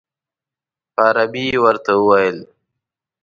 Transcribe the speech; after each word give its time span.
په 0.93 1.01
عربي 1.09 1.43
یې 1.51 1.57
ورته 1.65 1.91
وویل. 1.97 2.37